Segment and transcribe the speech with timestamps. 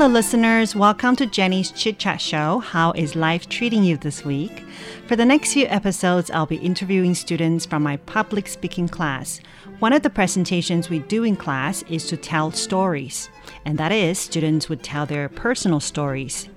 [0.00, 0.74] Hello, listeners.
[0.74, 2.60] Welcome to Jenny's Chit Chat Show.
[2.60, 4.64] How is life treating you this week?
[5.06, 9.42] For the next few episodes, I'll be interviewing students from my public speaking class.
[9.78, 13.28] One of the presentations we do in class is to tell stories,
[13.66, 16.48] and that is, students would tell their personal stories.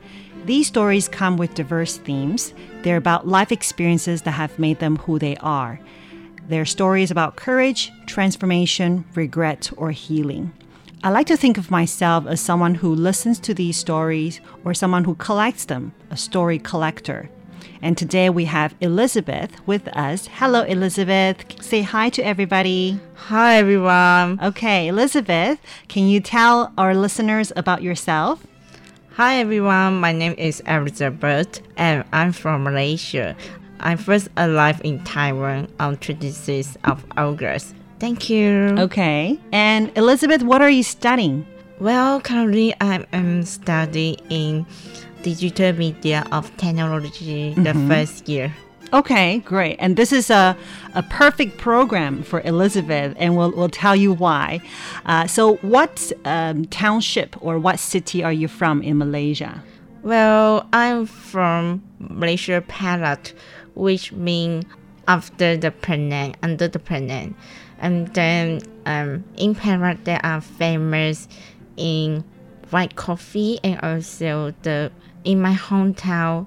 [0.45, 2.53] These stories come with diverse themes.
[2.83, 5.81] They're about life experiences that have made them who they are.
[6.47, 10.53] They're stories about courage, transformation, regret, or healing.
[11.05, 15.03] I like to think of myself as someone who listens to these stories or someone
[15.03, 17.29] who collects them, a story collector.
[17.81, 20.29] And today we have Elizabeth with us.
[20.31, 21.61] Hello, Elizabeth.
[21.61, 23.01] Say hi to everybody.
[23.15, 24.39] Hi everyone.
[24.41, 25.59] Okay, Elizabeth,
[25.89, 28.47] can you tell our listeners about yourself?
[29.15, 29.95] Hi everyone.
[29.95, 33.35] My name is Elizabeth and I'm from Malaysia.
[33.81, 37.75] I first arrived in Taiwan on 26th of August.
[38.03, 38.75] Thank you.
[38.79, 39.39] Okay.
[39.53, 41.47] And Elizabeth, what are you studying?
[41.79, 44.65] Well, currently I am studying in
[45.21, 48.53] digital media of technology the first year.
[48.91, 49.77] Okay, great.
[49.79, 50.57] And this is a,
[50.95, 54.59] a perfect program for Elizabeth, and we'll, we'll tell you why.
[55.05, 59.63] Uh, so, what um, township or what city are you from in Malaysia?
[60.01, 63.33] Well, I'm from Malaysia Perak,
[63.75, 64.65] which means
[65.07, 67.35] after the Penang, under the Penang.
[67.82, 71.28] And then um, in Perak, there are famous
[71.76, 72.24] in
[72.70, 74.90] white coffee and also the
[75.24, 76.46] in my hometown,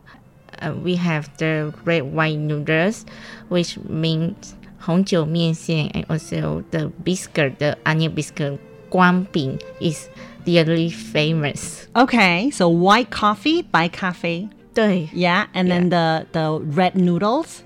[0.61, 3.05] uh, we have the red white noodles,
[3.49, 8.57] which means 红酒面线 and also the biscuit, the onion biscuit,
[8.89, 10.09] 光饼 is
[10.45, 11.87] really famous.
[11.93, 14.49] Okay, so white coffee by cafe.
[14.73, 17.63] 对 Yeah, and then the, the red noodles,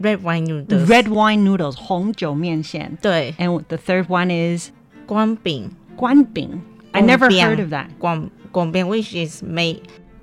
[0.00, 0.88] red wine noodles.
[0.88, 4.70] red wine noodles, 红酒面线.对 And the third one is
[5.06, 6.60] 光饼 guanbing.
[6.92, 7.86] I never 光饼 heard of that.
[7.98, 9.82] 光光饼 which is made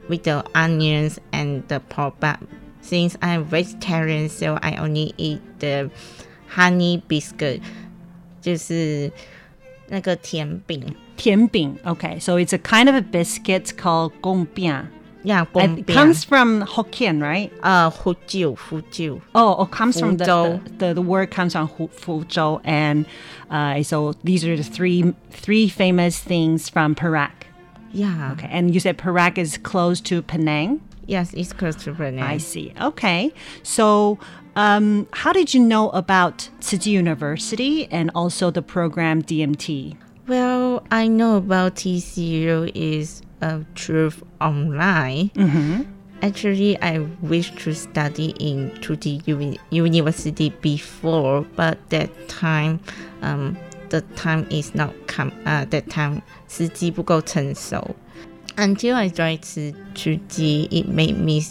[0.09, 2.38] with the onions and the pork but
[2.81, 5.90] since I'm vegetarian so I only eat the
[6.56, 7.62] honey biscuit
[8.42, 9.12] 就是
[9.88, 11.78] 那个甜饼甜饼.
[11.84, 14.86] Okay, so it's a kind of a biscuit called gongbiang.
[15.26, 15.78] Yeah, Bombian.
[15.81, 17.53] It comes from Hokkien, right?
[17.60, 19.20] Uh, Hujiu, Hujiu.
[19.34, 23.06] Oh, it comes from the, the, the, word comes from Fuzhou, and
[23.50, 27.48] uh, so these are the three three famous things from Perak.
[27.91, 28.34] Yeah.
[28.34, 30.81] Okay, and you said Perak is close to Penang.
[31.06, 32.22] Yes, it's close to Penang.
[32.22, 32.72] I see.
[32.81, 33.32] Okay,
[33.64, 34.20] so.
[34.58, 39.98] Um, how did you know about Tzu Chi University and also the program DMT?
[40.26, 45.31] Well, I know about TCU is of truth online.
[45.31, 45.83] Mm-hmm.
[46.23, 52.81] Actually, I wish to study in Tzu Chi uni- university before, but that time,
[53.23, 53.56] um,
[53.91, 55.31] the time is not come.
[55.44, 57.94] Uh, that time 时机不够成熟。
[58.56, 61.43] Until I joined Tzu Chi, it made me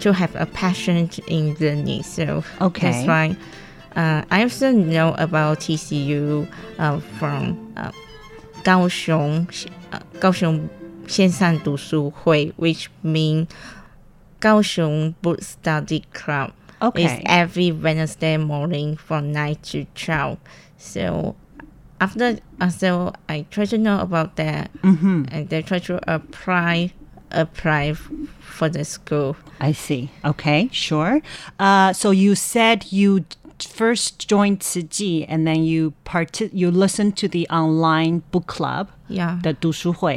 [0.00, 2.04] to have a passion in learning.
[2.04, 2.92] So okay.
[2.92, 3.36] that's why
[3.96, 6.46] uh, I also know about TCU
[6.78, 7.90] uh, from uh,
[8.62, 9.48] Kaohsiung,
[9.92, 10.68] uh, Kaohsiung
[11.07, 13.47] 线上读书会, which mean
[14.39, 16.51] 高雄 Book Study Club.
[16.79, 17.05] Okay.
[17.05, 20.37] It's every Wednesday morning from 9 to 12.
[20.77, 21.35] So
[21.99, 25.25] after uh, so I try to know about that, Mm-hmm.
[25.31, 26.91] and then try to apply
[27.31, 28.11] apply f-
[28.41, 29.35] for the school.
[29.61, 30.09] I see.
[30.25, 31.21] Okay, sure.
[31.57, 33.25] Uh, so you said you d-
[33.62, 38.90] first joined Tzu Chi and then you part you listened to the online book club,
[39.08, 39.54] yeah, the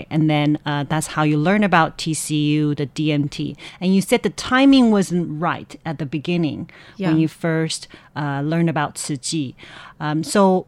[0.10, 3.56] and then uh, that's how you learn about TCU, the DMT.
[3.80, 7.10] And you said the timing wasn't right at the beginning yeah.
[7.10, 9.56] when you first uh, learned about Tzu Chi.
[10.00, 10.68] Um, so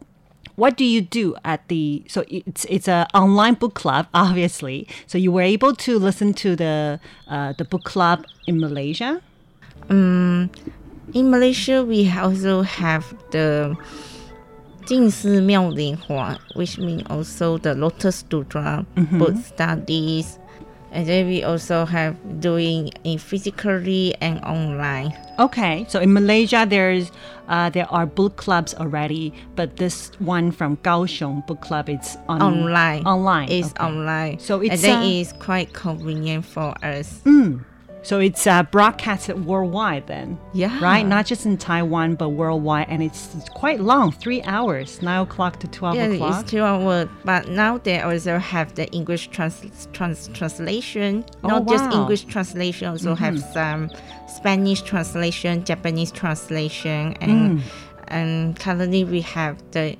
[0.56, 5.18] what do you do at the so it's it's an online book club obviously so
[5.18, 9.20] you were able to listen to the uh, the book club in malaysia
[9.90, 10.33] um,
[11.14, 13.76] in Malaysia, we also have the
[14.82, 19.38] Jingsi Miao Ling Hua, which means also the Lotus Sutra, mm-hmm.
[19.38, 20.38] Studies,
[20.90, 25.16] and then we also have doing in physically and online.
[25.38, 27.10] Okay, so in Malaysia, there's
[27.48, 32.42] uh, there are book clubs already, but this one from Kaohsiung Book Club it's on,
[32.42, 33.06] online.
[33.06, 33.84] Online, it's okay.
[33.84, 34.38] online.
[34.38, 37.20] So it's and then uh, it's quite convenient for us.
[37.24, 37.64] Mm
[38.04, 40.78] so it's uh, broadcasted worldwide then Yeah.
[40.80, 45.22] right not just in taiwan but worldwide and it's, it's quite long three hours nine
[45.22, 47.08] o'clock to 12 Yeah, o'clock it's two hours.
[47.24, 51.24] But now they also have the English trans, trans translation.
[51.42, 51.90] Oh, Not just wow.
[51.90, 52.00] Mm-hmm.
[52.02, 53.90] English translation, also have some
[54.28, 57.22] Spanish translation, Japanese translation, Mm.
[57.22, 57.62] and
[58.08, 59.96] and currently we have the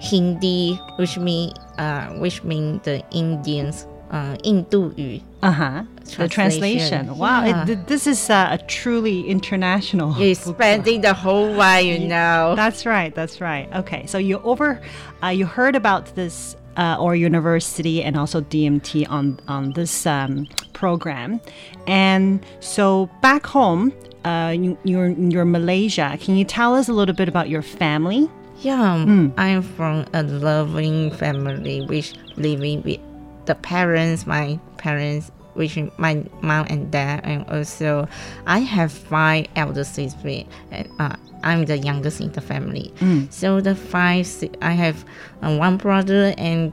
[0.00, 5.19] Hindi, which mean uh, which mean the Indians, uh, 印度语.
[5.41, 5.83] uh-huh
[6.17, 7.05] the Translation.
[7.07, 7.63] translation wow Yeah.
[7.63, 10.83] it, th- this is uh, a truly international It's book club.
[10.83, 12.55] spreading the whole world, you know.
[12.55, 13.13] That's right.
[13.13, 13.67] That's right.
[13.75, 14.05] Okay.
[14.07, 14.79] So you over,
[15.21, 20.47] uh, you heard about this uh, or university and also DMT on on this um,
[20.73, 21.41] program,
[21.87, 23.91] and so back home,
[24.23, 26.15] uh, you, you're you're Malaysia.
[26.21, 28.29] Can you tell us a little bit about your family?
[28.61, 29.29] Yeah, Hmm.
[29.37, 32.99] I'm from a loving family which living with
[33.46, 38.08] the parents, my parents, which is my mom and dad, and also
[38.46, 40.48] I have five elder siblings.
[40.70, 42.92] And, uh, I'm the youngest in the family.
[43.00, 43.24] Hmm.
[43.30, 44.28] So the five,
[44.62, 45.04] I have
[45.42, 46.72] uh, one brother and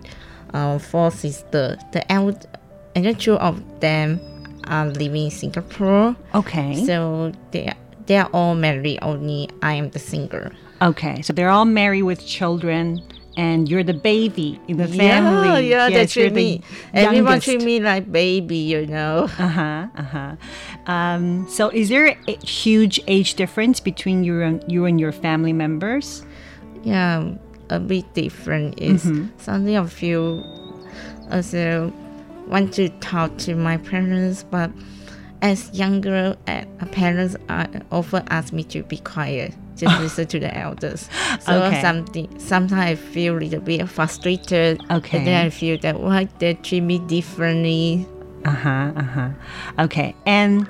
[0.54, 1.78] uh, four sisters.
[1.92, 2.40] The elder,
[2.96, 4.20] and the two of them
[4.68, 6.16] are living in Singapore.
[6.36, 6.86] Okay.
[6.86, 7.74] So they
[8.06, 9.00] they are all married.
[9.02, 10.50] Only I am the single.
[10.82, 11.22] okay.
[11.24, 13.02] So they're all married with children,
[13.40, 15.70] and you're the baby in the family.
[15.70, 16.62] Yeah, yeah, Yes, you're treat me.
[16.94, 19.30] Everyone treat me like baby, you know.
[19.40, 19.88] Uh huh.
[19.96, 20.36] Uh huh.
[20.92, 25.54] Um, so, is there a huge age difference between you and you and your family
[25.54, 26.26] members?
[26.84, 27.36] Yeah,
[27.70, 29.38] a bit different is Mm-hmm.
[29.38, 30.44] something I feel
[31.32, 31.94] also
[32.48, 34.72] want to talk to my parents, but
[35.42, 40.56] as younger uh, parents uh, often ask me to be quiet, just listen to the
[40.58, 41.10] elders.
[41.42, 41.82] So Okay.
[41.82, 44.82] something sometimes I feel a little bit frustrated.
[44.92, 45.18] Okay.
[45.18, 48.06] And then I feel that why they treat me differently.
[48.46, 48.92] Uh huh.
[48.96, 49.30] Uh huh.
[49.80, 50.16] Okay.
[50.26, 50.68] And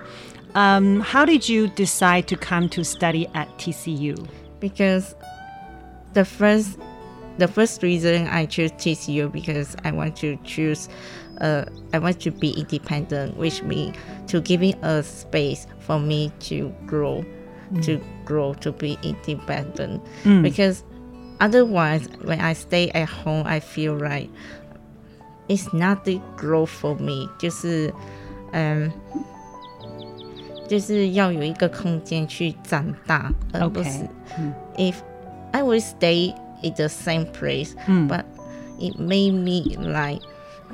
[0.56, 4.28] um, how did you decide to come to study at TCU?
[4.60, 5.16] because
[6.14, 6.78] the first
[7.38, 10.90] the first reason I choose TCU because I want to choose
[11.40, 11.64] uh,
[11.94, 13.96] I want to be independent which means
[14.28, 17.24] to giving a space for me to grow
[17.84, 20.01] to grow to be independent
[20.43, 20.83] because
[21.41, 24.31] otherwise when I stay at home I feel like
[25.49, 27.93] it's not the growth for me 就是
[28.53, 28.91] 嗯
[30.67, 34.09] 就是要有一个空间去长大，而不是
[34.77, 34.95] if
[35.53, 37.75] I would stay in the same place,
[38.09, 38.25] but
[38.81, 40.23] it made me like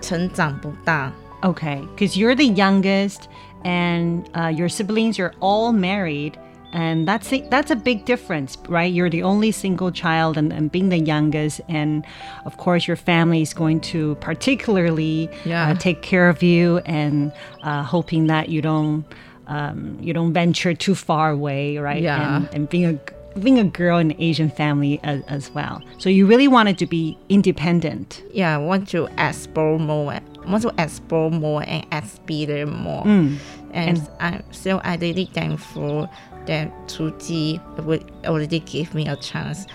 [0.00, 1.12] 成长不大。
[1.42, 3.23] Okay, because you're the youngest,
[3.64, 6.35] and uh, your siblings are all married,
[6.75, 8.91] and that's a, that's a big difference, right?
[8.96, 12.05] You're the only single child, and, and being the youngest, and
[12.46, 15.70] of course, your family is going to particularly Yeah.
[15.70, 17.32] uh, take care of you, and
[17.63, 19.05] uh, hoping that you don't
[19.48, 22.01] um, you don't venture too far away, right?
[22.01, 22.38] Yeah.
[22.38, 26.10] And, and being a being a girl in an Asian family as, as well, so
[26.10, 28.24] you really wanted to be independent.
[28.34, 30.20] Yeah, I want to explore more.
[30.48, 33.03] Want to explore more and experience more.
[33.03, 33.38] Mm.
[33.74, 36.10] And, I'm so I really thankful
[36.47, 39.65] that Tzu Chi would already give me a chance,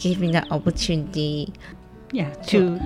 [0.00, 1.52] give me the opportunity.
[2.12, 2.78] yeah to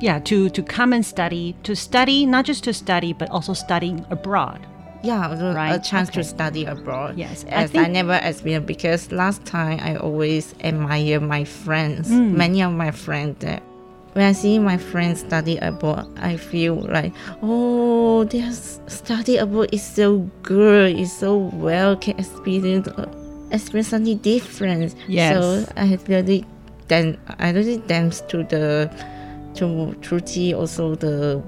[0.00, 4.04] yeah to to come and study to study not just to study but also studying
[4.10, 4.60] abroad
[5.02, 6.20] Yeah, also a chance okay.
[6.20, 7.16] to study abroad.
[7.16, 12.08] Yes, I as I, think- never experienced because last time I always admire my friends,
[12.08, 12.36] Hmm.
[12.36, 13.38] many of my friends.
[13.44, 13.62] That
[14.16, 19.82] when I see my friends study abroad, I feel like, oh, their study abroad is
[19.82, 23.06] so good, it's so well, can experience uh,
[23.50, 24.94] experience something different.
[25.06, 25.34] Yes.
[25.34, 26.46] So I really
[26.88, 27.18] dance.
[27.38, 28.90] I really dance to the
[29.56, 31.42] to Tzu Chi also the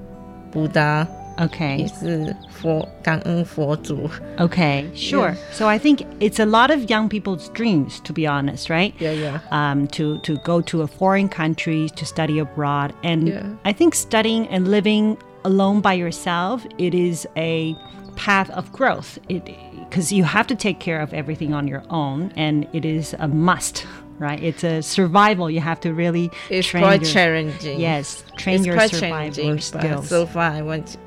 [0.51, 1.07] Buddha.
[1.38, 1.78] Okay.
[1.78, 4.08] 也是佛感恩佛祖。
[4.38, 5.34] Okay, sure.
[5.52, 8.92] So I think it's a lot of young people's dreams, to be honest, right?
[8.98, 9.40] Yeah, yeah.
[9.50, 13.42] Um, to to go to a foreign country to study abroad, and Yeah.
[13.64, 17.74] I think studying and living alone by yourself, it is a
[18.16, 19.18] path of growth.
[19.28, 19.42] It
[19.90, 23.28] because you have to take care of everything on your own, and it is a
[23.28, 23.86] must,
[24.19, 24.41] right?
[24.43, 25.49] It's a survival.
[25.49, 27.79] You have to really It's train quite your- challenging.
[27.79, 30.07] Yes, train it's your quite survival skills.
[30.09, 30.97] so far, I want,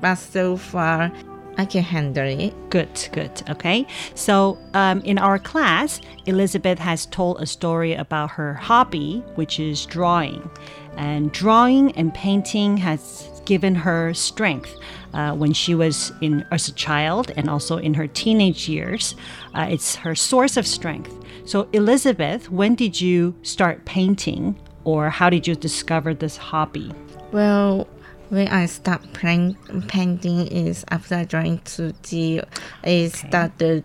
[0.00, 1.10] but so far,
[1.58, 2.54] I can handle it.
[2.70, 3.42] Good, good.
[3.50, 3.86] Okay.
[4.14, 9.84] So, um, in our class, Elizabeth has told a story about her hobby, which is
[9.84, 10.48] drawing.
[10.96, 14.74] And drawing and painting has given her strength
[15.12, 19.14] uh, when she was in as a child and also in her teenage years.
[19.54, 21.12] Uh, it's her source of strength.
[21.44, 26.92] So, Elizabeth, when did you start painting, or how did you discover this hobby?
[27.32, 27.86] Well,
[28.28, 29.56] when I start playing
[29.88, 32.42] painting is after I joined Tzu Chi.
[32.84, 33.84] It started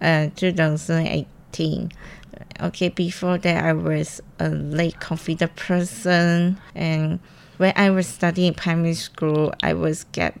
[0.00, 1.90] uh, 2018.
[2.60, 7.18] Okay, before that I was a late confident person, and
[7.56, 10.38] when I was studying primary school, I was get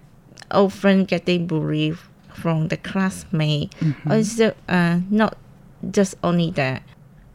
[0.50, 1.96] often getting bullied
[2.34, 3.74] from the classmate.
[4.08, 5.38] Also, uh, not
[5.90, 6.82] just only that.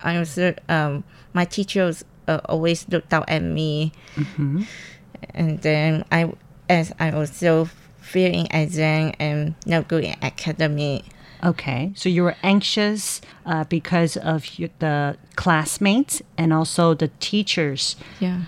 [0.01, 0.37] I was
[0.69, 3.91] um, my teachers uh, always looked out at me
[5.33, 6.31] and then I
[6.69, 11.03] as I also failing exam and not good in academy.
[11.43, 17.95] Okay, so you were anxious uh, because of your, the classmates and also the teachers,
[18.19, 18.45] Yeah.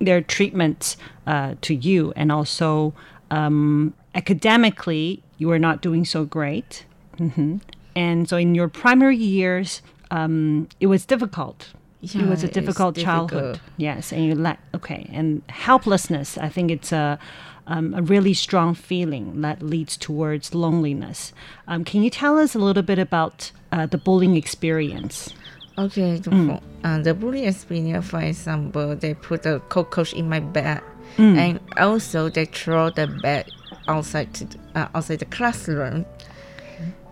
[0.00, 2.92] their treatment uh, to you, and also
[3.30, 6.84] um, academically, you were not doing so great.
[7.16, 7.56] hmm
[7.96, 11.72] And so in your primary years, um, it was difficult.
[12.02, 13.54] Yeah, it was a difficult childhood.
[13.54, 13.72] difficult.
[13.78, 16.38] Yes, and you let okay, and helplessness.
[16.38, 17.18] I think it's a
[17.66, 21.32] um, a really strong feeling that leads towards loneliness.
[21.66, 25.34] Um, can you tell us a little bit about uh, the bullying experience?
[25.78, 26.60] Okay, the, Mm.
[26.84, 30.80] uh, the bullying experience, for example, they put a cockroach in my bed,
[31.16, 31.36] Mm.
[31.36, 33.46] and also they throw the bed
[33.88, 36.04] outside to the, uh, outside the classroom.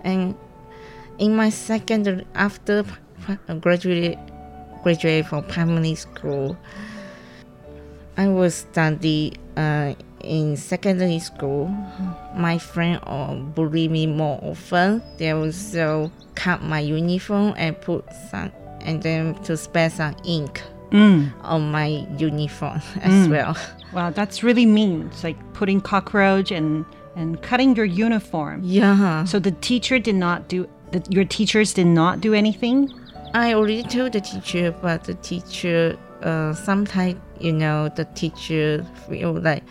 [0.05, 0.35] And
[1.19, 2.85] in my secondary, after
[3.61, 4.19] graduate
[4.83, 6.57] graduate from primary school,
[8.17, 11.69] I was study uh, in secondary school.
[12.37, 15.03] My friend uh, bully me more often.
[15.19, 21.33] They also cut my uniform and put some, and then to spare some ink Mm.
[21.43, 23.57] on my uniform as well.
[23.93, 25.09] Wow, that's really mean.
[25.11, 26.85] It's like putting cockroach and
[27.17, 28.61] and cutting your uniform.
[28.63, 29.25] Yeah.
[29.25, 30.69] So the teacher did not do.
[30.95, 32.89] The, your teachers did not do anything.
[33.35, 39.33] I already told the teacher, but the teacher, uh, sometimes, you know, the teacher feel
[39.33, 39.65] like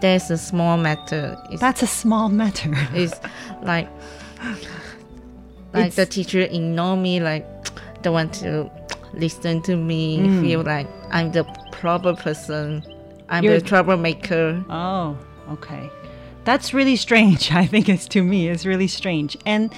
[0.00, 1.36] there's a small matter.
[1.52, 2.72] It's, That's a small matter.
[2.94, 3.14] it's
[3.62, 3.88] like,
[5.72, 7.46] like the teacher ignore me, like,
[8.02, 8.68] don't want to
[9.14, 10.40] listen to me, Mm.
[10.42, 12.82] feel like I'm the problem person,
[13.28, 14.64] I'm You're- the troublemaker.
[14.68, 15.16] Oh,
[15.52, 15.88] okay.
[16.46, 17.52] That's really strange.
[17.62, 18.48] I think it's to me.
[18.48, 19.36] It's really strange.
[19.44, 19.74] And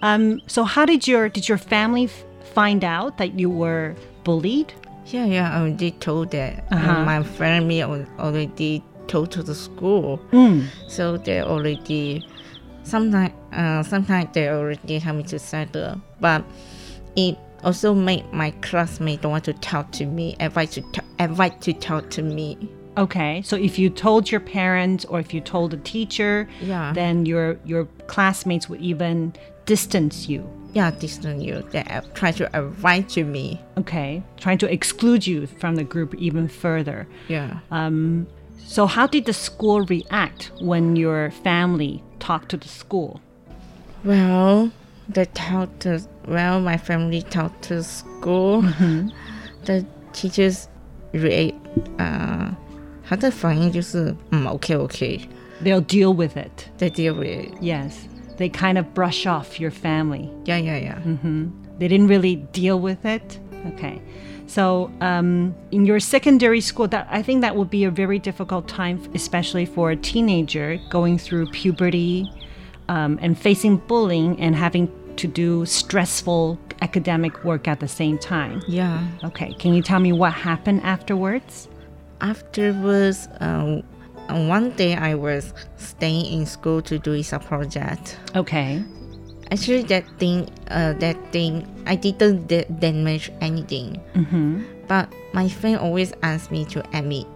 [0.00, 2.08] um, so, how did your did your family
[2.54, 4.72] find out that you were bullied?
[5.06, 6.64] Yeah, yeah, I already told that.
[6.70, 7.04] Uh-huh.
[7.04, 10.18] My family al- already told to the school.
[10.30, 10.68] Mm.
[10.88, 12.26] So they already
[12.84, 16.44] sometimes uh, sometimes they already have me to settle, but
[17.16, 21.60] it also made my classmate don't want to talk to me, avoid to t- avoid
[21.62, 22.56] to talk to me.
[22.96, 26.92] Okay, so if you told your parents or if you told a teacher, Yeah.
[26.92, 29.32] then your your classmates would even
[29.66, 30.44] distance you.
[30.74, 31.62] Yeah, distance you.
[31.70, 33.60] They uh, try to avoid to me.
[33.78, 37.06] Okay, trying to exclude you from the group even further.
[37.28, 37.60] Yeah.
[37.70, 38.26] Um,
[38.64, 43.20] so how did the school react when your family talked to the school?
[44.04, 44.70] Well,
[45.08, 48.62] they talk to well, my family talked to school.
[49.64, 50.68] The teachers
[51.14, 51.56] react.
[51.96, 52.54] 呃，
[53.07, 55.21] 他的反应就是嗯，OK OK，
[55.63, 56.69] They'll deal with it.
[56.77, 57.51] they deal with it.
[57.61, 57.93] Yes,
[58.37, 60.29] they kind of brush off your family.
[60.45, 60.99] Yeah, yeah, yeah.
[61.79, 63.39] They didn't really deal with it.
[63.73, 64.01] Okay.
[64.45, 68.67] So, um, in your secondary school, that I think that would be a very difficult
[68.67, 72.29] time, especially for a teenager going through puberty
[72.87, 78.61] um, and facing bullying and having to do stressful academic work at the same time.
[78.67, 79.05] Yeah.
[79.23, 79.53] Okay.
[79.59, 81.67] Can you tell me what happened afterwards?
[82.22, 83.82] Afterwards, um,
[84.48, 88.18] one day I was staying in school to do a project.
[88.34, 88.82] Okay.
[89.50, 94.00] Actually, that thing, uh, that thing, I didn't da- damage anything.
[94.14, 94.62] Mm-hmm.
[94.88, 97.26] but my friend always asks me to admit,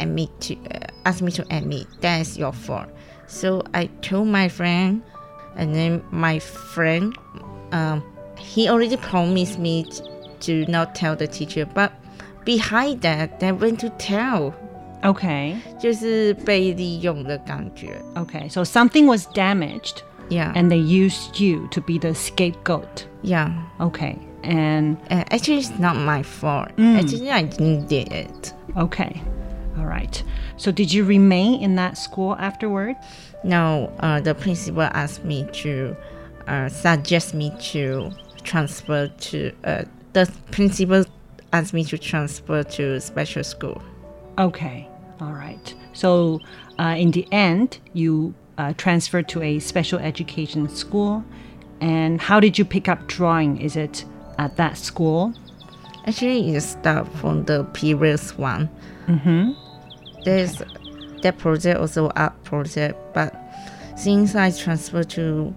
[0.00, 2.88] admit to uh, ask me to admit that is your fault.
[3.26, 5.02] So I told my friend,
[5.56, 7.16] and then my friend,
[7.72, 8.02] um,
[8.38, 10.02] he already promised me t-
[10.40, 11.92] to not tell the teacher, but
[12.45, 14.53] behind that, they went to tell.
[15.03, 15.55] Okay.
[15.79, 18.01] 就是被利用的感觉。
[18.15, 18.49] Okay.
[18.49, 20.51] So something was damaged Yeah.
[20.55, 23.05] and they used you to be the scapegoat.
[23.23, 23.51] yeah.
[23.79, 24.17] Okay.
[24.43, 26.69] And Uh, actually, it's not my fault.
[26.77, 26.97] Mm.
[26.99, 28.53] Actually, I didn't did it.
[28.77, 29.21] okay.
[29.77, 30.21] All right.
[30.57, 32.95] So did you remain in that school afterward?
[33.43, 35.95] No, uh, the principal asked me to
[36.47, 38.11] uh, suggest me to
[38.43, 39.51] transfer to.
[39.63, 39.83] Uh,
[40.13, 41.05] the principal
[41.54, 43.80] asked me to transfer to special school.
[44.38, 44.88] Okay.
[45.20, 45.74] All right.
[45.92, 46.40] So
[46.80, 51.24] uh, in the end, you uh, transferred to a special education school.
[51.80, 53.60] And how did you pick up drawing?
[53.60, 54.04] Is it
[54.38, 55.32] at that school?
[56.06, 58.68] Actually, it started from the previous one.
[59.06, 59.52] Mm-hmm.
[60.24, 60.60] There's
[61.22, 63.32] that project also art project, but
[63.96, 65.54] since I transferred to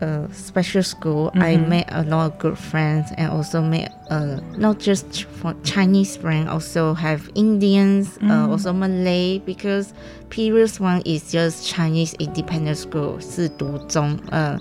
[0.00, 4.78] a special school, I made a lot of good friends and also made uh, not
[4.78, 9.92] just for Chinese friends, also have Indians, uh, also Malay because
[10.30, 14.58] previous one is just Chinese independent school 是独中，呃，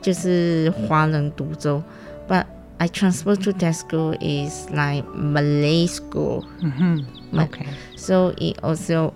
[0.00, 1.82] 就是华人独州，
[2.26, 2.46] but
[2.78, 6.46] I transferred to that school is like Malay school.
[6.62, 7.38] Mm-hmm.
[7.38, 7.66] Okay.
[7.96, 9.12] So it also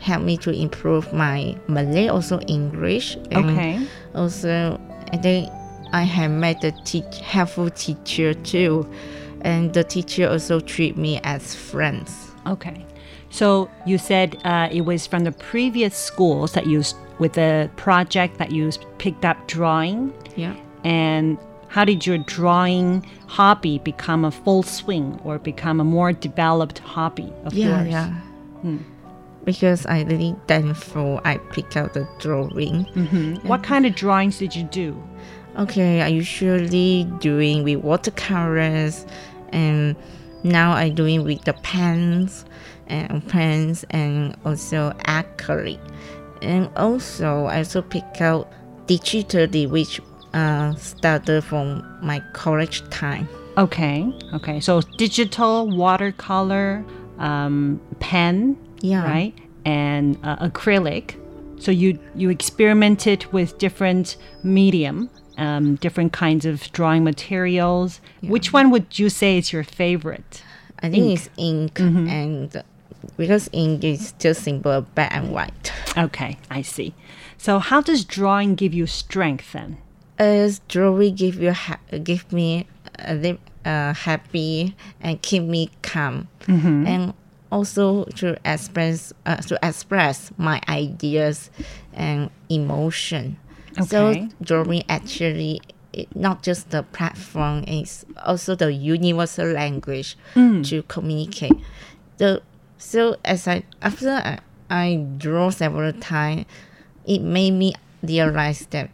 [0.00, 3.16] helped me to improve my Malay, also English.
[3.30, 3.86] and Okay.
[4.14, 4.80] Also,
[5.12, 5.48] I think
[5.92, 8.86] I have met a teach, helpful teacher too.
[9.42, 12.10] And the teacher also treat me as friends.
[12.46, 12.84] Okay.
[13.30, 16.82] So you said uh, it was from the previous schools that you,
[17.18, 20.12] with the project that you picked up drawing.
[20.36, 20.54] Yeah.
[20.84, 21.38] And
[21.68, 27.32] how did your drawing hobby become a full swing or become a more developed hobby
[27.44, 27.90] of Yeah, yours?
[27.92, 28.14] yeah.
[29.44, 32.84] Because I really thankful I picked out the drawing.
[32.94, 33.44] Mhm.
[33.44, 34.96] What kind of drawings did you do?
[35.58, 39.06] Okay, I usually doing with watercolors,
[39.52, 39.96] and
[40.44, 42.44] now I doing with the pens
[42.86, 45.78] and pens and also acrylic,
[46.42, 48.48] and also I also pick out
[48.86, 50.00] digitally, which
[50.34, 53.28] uh, started from my college time.
[53.58, 54.06] Okay.
[54.34, 54.60] Okay.
[54.60, 56.84] So digital, watercolor,
[57.18, 59.04] um, pen, Yeah.
[59.04, 61.14] right, and uh, acrylic.
[61.58, 68.00] So you you experimented with different medium, um, different kinds of drawing materials.
[68.22, 70.42] Which one would you say is your favorite?
[70.82, 72.62] I think it's ink, and
[73.16, 75.72] because ink is just simple black and white.
[75.98, 76.94] Okay, I see.
[77.36, 79.78] So how does drawing give you strength then?
[80.18, 82.66] as drawing give you ha- give me
[82.98, 87.14] a uh, happy and keep me calm and
[87.50, 91.50] also to express uh, to express my ideas
[91.92, 93.36] and emotion.
[93.78, 93.84] Okay.
[93.86, 95.60] so drawing actually
[95.92, 100.16] it, not just the platform it's also the universal language
[100.64, 101.52] to communicate.
[102.18, 102.42] The
[102.78, 104.38] so as i after I,
[104.70, 106.46] I draw several times
[107.06, 108.90] it made me realize that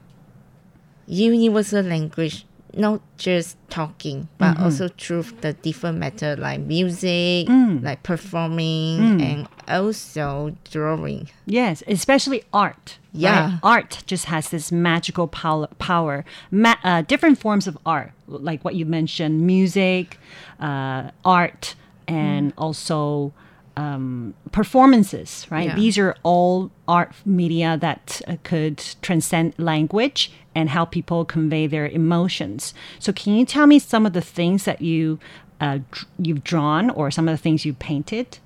[1.07, 2.46] universal language
[2.77, 7.49] not just talking but also through the different method like music
[7.83, 12.99] like performing and also drawing Yes, especially art.
[13.15, 13.21] right?
[13.21, 13.59] Yeah.
[13.63, 16.25] art just has this magical pow- power.
[16.51, 20.19] Ma- uh, different forms of art, like what you mentioned, music,
[20.61, 21.75] uh, art,
[22.09, 23.33] and also
[23.77, 25.47] um, performances.
[25.51, 25.69] Right?
[25.69, 25.77] Yeah.
[25.77, 31.87] These are all art media that uh, could transcend language and help people convey their
[31.87, 32.73] emotions.
[32.99, 35.19] So, can you tell me some of the things that you
[35.61, 35.79] uh,
[36.19, 38.39] you've drawn, or some of the things you painted?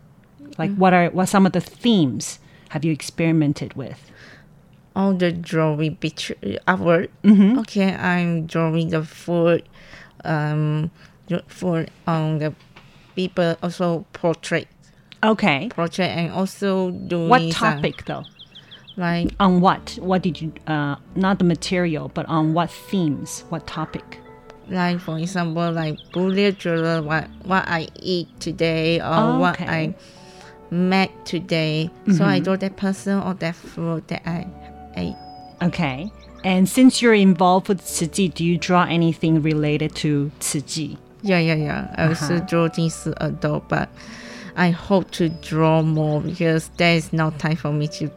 [0.58, 2.38] Like, what are what some of the themes
[2.70, 4.10] have you experimented with?
[4.96, 6.34] all the drawing picture
[6.66, 7.08] artwork
[7.60, 9.62] okay i'm drawing the food
[10.24, 10.90] um
[11.28, 12.52] the food on the
[13.14, 14.66] people also portrait
[15.22, 15.68] Okay.
[15.70, 18.24] portrait and also doing What some, topic though?
[18.96, 19.98] like On what?
[20.00, 20.52] What did you?
[20.66, 23.44] Uh, not the material, but on what themes?
[23.48, 24.18] What topic?
[24.68, 29.66] like for example like bullet journal what what i eat today or Oh, what okay.
[29.66, 29.94] i
[30.72, 34.46] met today so i draw that person or that food that i
[34.96, 35.16] ate
[35.60, 36.12] Okay.
[36.44, 40.96] And since you're involved with Chi, do you draw anything related to Chi?
[41.22, 42.46] yeah yeah yeah i also Uh-huh.
[42.46, 43.88] draw this adult but
[44.60, 48.10] I hope to draw more because there is no time for me to.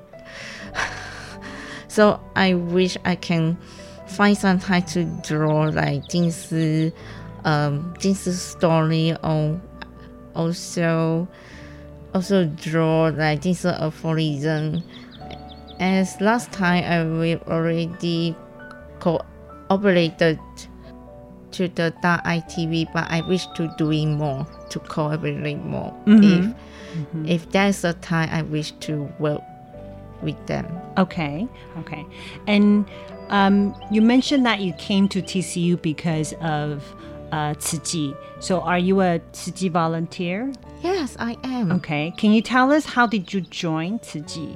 [1.88, 3.58] so I wish I can
[4.08, 6.91] find some time to draw like Jing Si,
[7.45, 9.62] um, story or
[10.36, 11.29] also
[12.13, 14.84] also draw like Jing Si aphorism.
[15.79, 18.36] As last time I will already
[18.99, 20.39] cooperated
[21.54, 25.94] to the ITV, but I wish to doing more to cooperate more.
[26.08, 26.54] If
[27.26, 29.42] if there's a time, I wish to work
[30.22, 30.66] with them.
[30.98, 31.48] Okay,
[31.80, 32.06] okay.
[32.48, 32.86] And
[33.30, 36.84] um, you mentioned that you came to TCU because of
[37.32, 37.56] uh,
[38.39, 40.52] So are you a Tzu volunteer?
[40.82, 41.72] Yes, I am.
[41.74, 42.13] Okay.
[42.18, 44.56] Can you tell us how did you join Tzu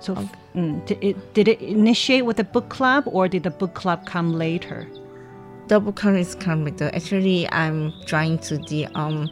[0.00, 3.50] So f- mm, did, it, did it initiate with a book club or did the
[3.50, 4.88] book club come later?
[5.68, 6.90] The book club is coming later.
[6.94, 9.28] Actually, I'm trying to the um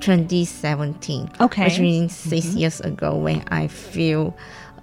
[0.00, 1.30] 2017.
[1.40, 1.64] Okay.
[1.64, 4.36] Which means 6 years ago when I feel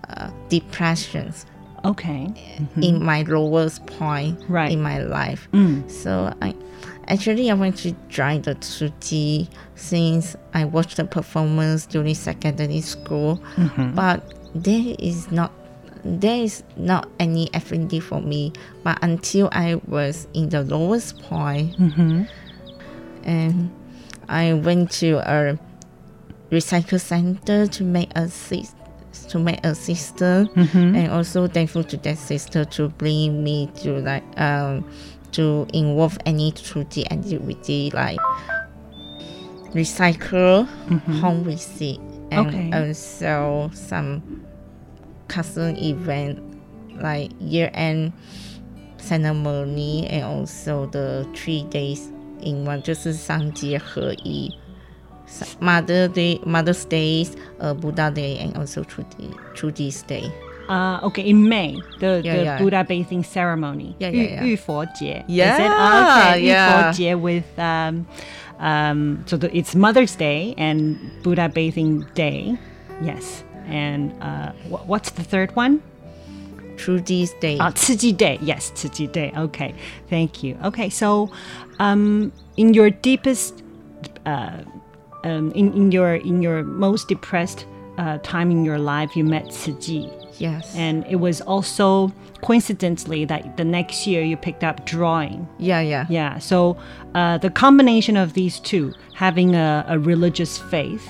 [0.10, 1.46] uh, depressions
[1.84, 2.34] Okay.
[2.82, 4.72] in my lowest point Right.
[4.72, 5.48] in my life.
[5.54, 5.90] Mm.
[5.90, 6.54] So I
[7.08, 12.82] actually I went to join the Tzu Chi since I watched the performance during secondary
[12.82, 13.40] school,
[13.94, 15.52] but there is not
[16.06, 18.54] there is not any affinity for me.
[18.84, 22.24] But until I was in the lowest point, mm-hmm.
[23.24, 23.72] and
[24.30, 25.58] I went to a
[26.52, 28.76] recycle center to make a sis-
[29.30, 30.96] to make a sister, mm-hmm.
[30.96, 34.86] and also thankful to that sister to bring me to like um
[35.32, 38.20] to involve any Tzu Chi activity like
[39.74, 41.14] recycle, mm-hmm.
[41.14, 42.00] home visit,
[42.32, 42.72] and Okay.
[42.72, 44.22] also some
[45.29, 46.39] custom event
[47.01, 48.13] like year end
[48.99, 52.11] ceremony and also the three days
[52.43, 54.55] in one 就是三节合一
[55.61, 57.25] Mother Day, Mother's Day,
[57.61, 60.31] uh, Buddha Day, and also Trudy, Trudy's Day.
[60.69, 62.59] Uh, okay, in May, the, Yeah, the yeah.
[62.59, 63.95] Buddha bathing ceremony.
[63.99, 64.45] Yeah, yeah, yeah.
[64.45, 65.25] 浴佛节.
[65.29, 65.61] Is it?
[65.61, 66.69] Yeah, Okay, yeah.
[66.69, 68.07] 浴佛节 with um,
[68.59, 72.57] um, so the, it's Mother's Day and Buddha bathing day.
[73.03, 73.43] Yes.
[73.68, 75.82] And uh, wh- what's the third one?
[76.78, 77.58] Trudy's Day.
[77.58, 78.38] Uh, Tzu Chi Day.
[78.42, 79.32] Yes, Tzu Chi Day.
[79.38, 79.74] Okay,
[80.10, 80.58] thank you.
[80.64, 81.32] Okay, so
[81.80, 83.64] um, in your deepest,
[84.26, 84.60] uh,
[85.24, 87.66] um, in, in your in your most depressed
[87.98, 90.10] uh, time in your life, you met Tzu Chi.
[90.38, 90.76] yes.
[90.76, 95.48] And it was also coincidentally that the next year you picked up drawing.
[95.58, 96.06] yeah, yeah.
[96.10, 96.78] Yeah, so
[97.16, 101.08] uh, the combination of these two, having a, a religious faith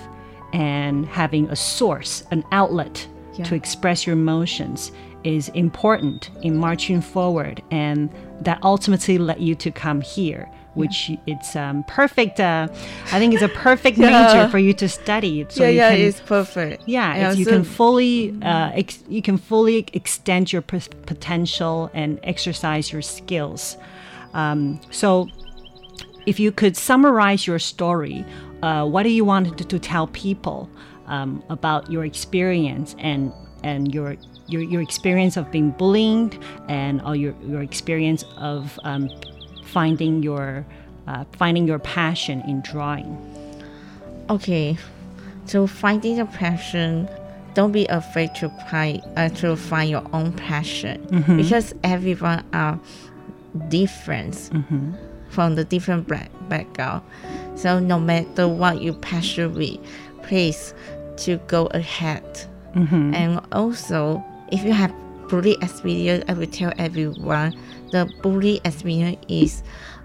[0.54, 3.46] and having a source, an outlet Yeah.
[3.46, 4.92] to express your emotions,
[5.24, 7.62] is important in marching forward.
[7.72, 8.10] And
[8.42, 10.50] that ultimately led you to come here.
[10.76, 12.38] Which it's um, perfect.
[12.42, 12.68] Uh,
[13.14, 15.46] I think it's a perfect major for you to study.
[15.48, 16.84] So yeah, yeah, can, it's perfect.
[16.86, 21.90] yeah, And it's, you can fully uh, ex- you can fully extend your p- potential
[21.94, 23.78] and exercise your skills.
[24.34, 25.30] Um, so,
[26.26, 28.26] if you could summarize your story,
[28.62, 30.70] uh, what do you want to, to tell people
[31.08, 33.32] um, about your experience and
[33.64, 34.16] and your
[34.48, 36.38] your, your experience of being bullied
[36.68, 39.10] and all your, your experience of um,
[39.64, 40.66] finding your
[41.08, 43.18] uh, finding your passion in drawing?
[44.30, 44.78] Okay,
[45.46, 47.08] so finding a passion,
[47.54, 51.06] don't be afraid to find uh, to find your own passion
[51.38, 52.80] because everyone are
[53.70, 54.50] different
[55.36, 57.04] from the different back- background.
[57.56, 59.78] So no matter what you passion with,
[60.24, 60.74] please
[61.18, 62.24] to go ahead.
[62.74, 63.14] Mm-hmm.
[63.14, 64.94] And also, if you have
[65.30, 67.58] bully experience, I will tell everyone
[67.92, 69.64] the bully experience is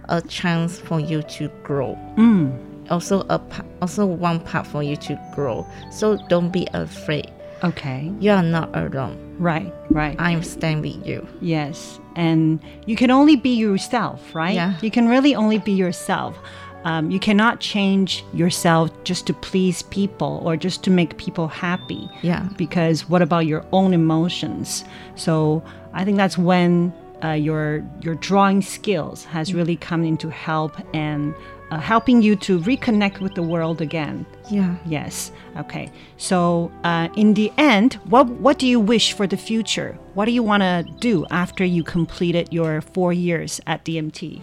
[0.09, 2.51] a chance for you to grow mm.
[2.91, 3.41] also a
[3.81, 5.65] also one part for you to grow.
[5.93, 7.31] So don't be afraid.
[7.63, 9.37] Okay, You are not alone.
[9.39, 10.17] right, right.
[10.19, 11.27] I'm stand with you.
[11.41, 14.55] Yes, and you can only be yourself, right?
[14.55, 14.79] Yeah.
[14.81, 16.39] You can really only be yourself.
[16.85, 22.09] Um, you cannot change yourself just to please people or just to make people happy.
[22.23, 22.49] Yeah.
[22.57, 24.85] Because what about your own emotions?
[25.15, 26.93] So I think that's when
[27.23, 31.35] uh, your your drawing skills has really come into help and
[31.71, 34.27] uh, helping you to reconnect with the world again.
[34.51, 34.77] Yeah.
[34.87, 35.31] Yes.
[35.59, 35.91] Okay.
[36.17, 39.99] So, uh, in the end, what what do you wish for the future?
[40.15, 44.41] What do you want to do after you completed your four years at DMT?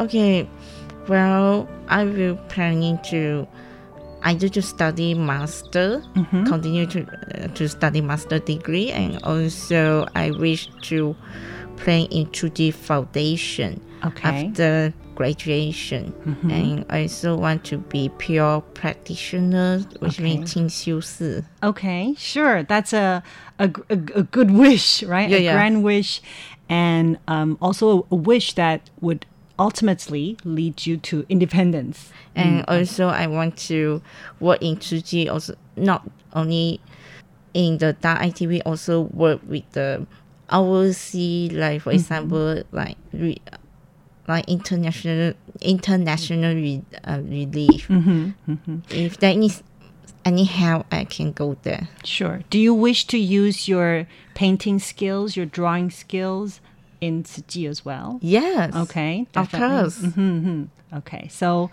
[0.00, 0.48] Okay.
[1.08, 3.46] Well, I will planning to
[4.22, 6.02] either to study master,
[6.46, 11.14] continue to uh, to study master degree, and also I wish to
[11.76, 14.48] plan into the foundation Okay.
[14.48, 16.50] after graduation mm-hmm.
[16.50, 20.22] and I also want to be pure practitioner, which okay.
[20.22, 21.42] means 清修士.
[21.62, 22.62] Okay, sure.
[22.62, 23.22] That's a,
[23.58, 25.28] a, a, a good wish, right?
[25.28, 25.52] Yeah, a yeah.
[25.54, 26.22] grand wish.
[26.68, 29.26] And um, also a wish that would
[29.58, 32.12] ultimately lead you to independence.
[32.34, 32.70] And mm-hmm.
[32.70, 34.02] also, I want to
[34.38, 36.80] work in Tzu Chi, also not only
[37.54, 40.06] in the Da Ai TV, also work with the
[40.50, 41.98] overseas, like for mm-hmm.
[41.98, 42.96] example, like
[44.28, 47.86] like international international re, uh, relief.
[48.90, 49.62] If there is
[50.24, 51.88] any help, I can go there.
[52.04, 52.40] Sure.
[52.50, 56.60] Do you wish to use your painting skills, your drawing skills
[57.00, 58.18] in Tzu Chi as well?
[58.20, 58.74] Yes.
[58.74, 59.26] Okay.
[59.36, 59.76] Of definitely.
[59.78, 60.14] course.
[60.14, 61.28] hmm Okay.
[61.28, 61.70] So,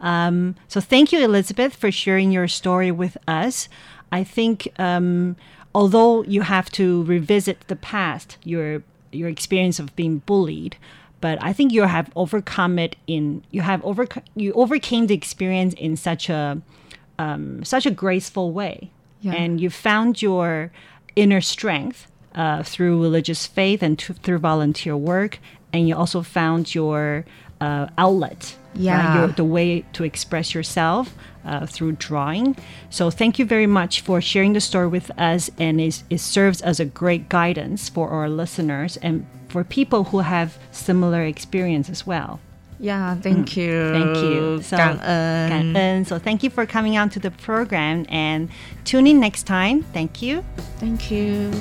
[0.00, 3.68] um, so thank you, Elizabeth, for sharing your story with us.
[4.12, 5.36] I think um,
[5.74, 10.76] although you have to revisit the past, your your experience of being bullied,
[11.20, 15.74] but I think you have overcome it in you have over you overcame the experience
[15.74, 16.60] in such a
[17.18, 18.90] um, such a graceful way,
[19.22, 19.32] Yeah.
[19.32, 20.70] and you found your
[21.14, 25.38] inner strength uh, through religious faith and to, through volunteer work,
[25.72, 27.24] and you also found your
[27.59, 28.81] uh, outlet, right?
[28.81, 29.19] Yeah.
[29.19, 31.13] your, the way to express yourself
[31.45, 32.55] uh, through drawing.
[32.89, 36.61] So thank you very much for sharing the story with us, and it, it serves
[36.61, 42.07] as a great guidance for our listeners and for people who have similar experience as
[42.07, 42.39] well.
[42.79, 43.71] Yeah, thank you.
[43.71, 43.93] Mm.
[43.93, 44.61] Thank you.
[44.63, 45.49] So, 感恩。
[45.49, 46.03] 感恩.
[46.03, 48.49] So thank you for coming out to the program and
[48.85, 49.83] tune in next time.
[49.93, 50.43] Thank you.
[50.79, 51.51] Thank you.